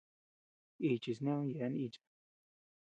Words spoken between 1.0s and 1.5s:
chi sneu